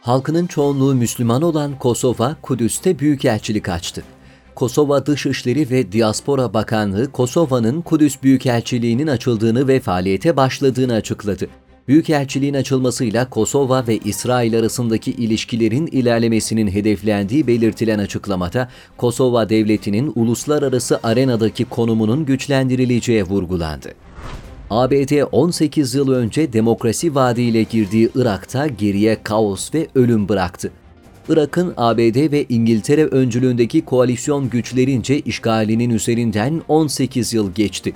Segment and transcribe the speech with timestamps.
[0.00, 4.02] Halkının çoğunluğu Müslüman olan Kosova, Kudüs'te büyükelçilik açtı.
[4.54, 11.48] Kosova Dışişleri ve Diaspora Bakanlığı, Kosova'nın Kudüs Büyükelçiliğinin açıldığını ve faaliyete başladığını açıkladı.
[11.88, 21.64] Büyükelçiliğin açılmasıyla Kosova ve İsrail arasındaki ilişkilerin ilerlemesinin hedeflendiği belirtilen açıklamada, Kosova devletinin uluslararası arenadaki
[21.64, 23.88] konumunun güçlendirileceği vurgulandı.
[24.70, 30.72] ABD 18 yıl önce demokrasi vaadiyle girdiği Irak'ta geriye kaos ve ölüm bıraktı.
[31.28, 37.92] Irak'ın ABD ve İngiltere öncülüğündeki koalisyon güçlerince işgalinin üzerinden 18 yıl geçti.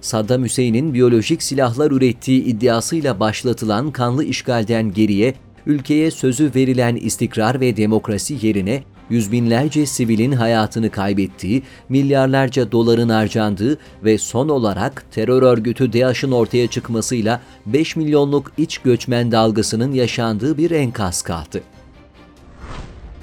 [0.00, 5.34] Saddam Hüseyin'in biyolojik silahlar ürettiği iddiasıyla başlatılan kanlı işgalden geriye,
[5.66, 13.78] ülkeye sözü verilen istikrar ve demokrasi yerine yüz binlerce sivilin hayatını kaybettiği, milyarlarca doların harcandığı
[14.04, 20.70] ve son olarak terör örgütü DAEŞ'in ortaya çıkmasıyla 5 milyonluk iç göçmen dalgasının yaşandığı bir
[20.70, 21.62] enkaz kaldı.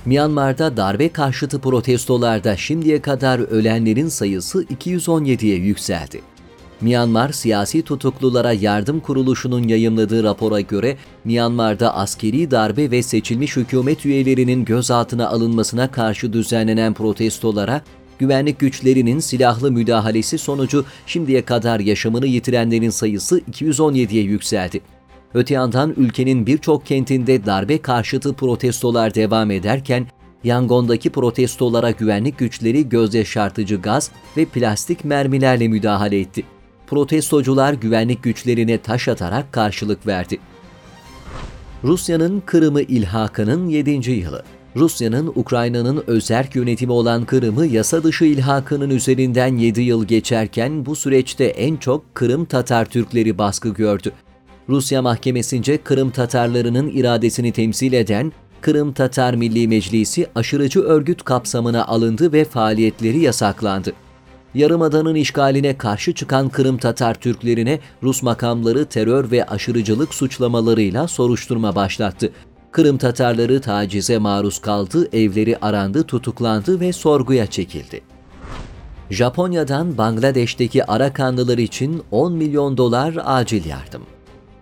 [0.05, 6.30] Myanmar'da darbe karşıtı protestolarda şimdiye kadar ölenlerin sayısı 217'ye yükseldi.
[6.81, 14.65] Myanmar Siyasi Tutuklulara Yardım Kuruluşu'nun yayımladığı rapora göre Myanmar'da askeri darbe ve seçilmiş hükümet üyelerinin
[14.65, 17.81] gözaltına alınmasına karşı düzenlenen protestolara
[18.19, 24.81] güvenlik güçlerinin silahlı müdahalesi sonucu şimdiye kadar yaşamını yitirenlerin sayısı 217'ye yükseldi.
[25.33, 30.07] Öte yandan ülkenin birçok kentinde darbe karşıtı protestolar devam ederken
[30.43, 36.43] Yangon'daki protestolara güvenlik güçleri gözyaşartıcı gaz ve plastik mermilerle müdahale etti
[36.91, 40.39] protestocular güvenlik güçlerine taş atarak karşılık verdi.
[41.83, 44.11] Rusya'nın Kırım'ı ilhakının 7.
[44.11, 44.43] yılı.
[44.75, 51.45] Rusya'nın Ukrayna'nın özerk yönetimi olan Kırım'ı yasa dışı ilhakının üzerinden 7 yıl geçerken bu süreçte
[51.45, 54.11] en çok Kırım Tatar Türkleri baskı gördü.
[54.69, 62.33] Rusya mahkemesince Kırım Tatarlarının iradesini temsil eden Kırım Tatar Milli Meclisi aşırıcı örgüt kapsamına alındı
[62.33, 63.93] ve faaliyetleri yasaklandı.
[64.55, 72.31] Yarımada'nın işgaline karşı çıkan Kırım Tatar Türklerine Rus makamları terör ve aşırıcılık suçlamalarıyla soruşturma başlattı.
[72.71, 78.01] Kırım Tatarları tacize maruz kaldı, evleri arandı, tutuklandı ve sorguya çekildi.
[79.09, 84.01] Japonya'dan Bangladeş'teki Arakanlılar için 10 milyon dolar acil yardım.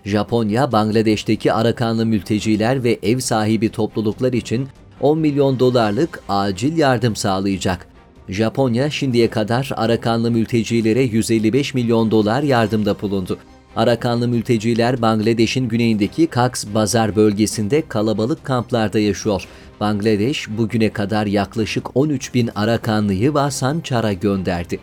[0.05, 4.67] Japonya, Bangladeş'teki Arakanlı mülteciler ve ev sahibi topluluklar için
[5.01, 7.88] 10 milyon dolarlık acil yardım sağlayacak.
[8.29, 13.37] Japonya şimdiye kadar Arakanlı mültecilere 155 milyon dolar yardımda bulundu.
[13.75, 19.47] Arakanlı mülteciler Bangladeş'in güneyindeki Cox Bazar bölgesinde kalabalık kamplarda yaşıyor.
[19.79, 24.79] Bangladeş bugüne kadar yaklaşık 13 bin Arakanlıyı Vasan Çar'a gönderdi.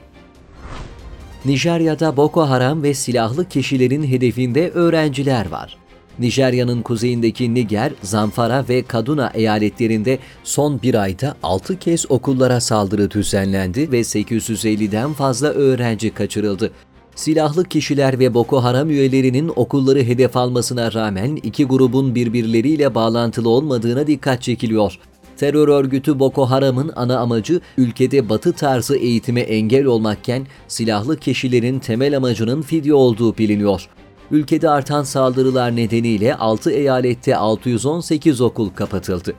[1.45, 5.77] Nijerya'da Boko Haram ve silahlı kişilerin hedefinde öğrenciler var.
[6.19, 13.93] Nijerya'nın kuzeyindeki Niger, Zamfara ve Kaduna eyaletlerinde son bir ayda 6 kez okullara saldırı düzenlendi
[13.93, 16.71] ve 850'den fazla öğrenci kaçırıldı.
[17.15, 24.07] Silahlı kişiler ve Boko Haram üyelerinin okulları hedef almasına rağmen iki grubun birbirleriyle bağlantılı olmadığına
[24.07, 24.99] dikkat çekiliyor.
[25.37, 32.17] Terör örgütü Boko Haram'ın ana amacı ülkede batı tarzı eğitime engel olmakken silahlı kişilerin temel
[32.17, 33.89] amacının fidye olduğu biliniyor.
[34.31, 39.35] Ülkede artan saldırılar nedeniyle 6 eyalette 618 okul kapatıldı.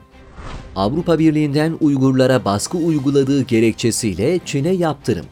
[0.76, 5.26] Avrupa Birliği'nden Uygurlara baskı uyguladığı gerekçesiyle Çin'e yaptırım.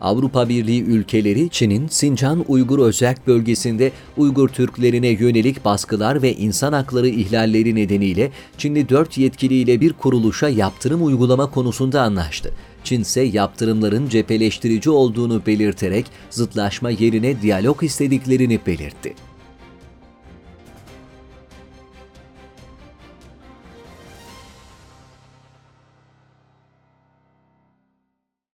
[0.00, 7.08] Avrupa Birliği ülkeleri Çin'in Sincan Uygur Özerk bölgesinde Uygur Türklerine yönelik baskılar ve insan hakları
[7.08, 12.52] ihlalleri nedeniyle Çinli dört yetkiliyle bir kuruluşa yaptırım uygulama konusunda anlaştı.
[12.84, 19.14] Çin ise yaptırımların cepheleştirici olduğunu belirterek zıtlaşma yerine diyalog istediklerini belirtti.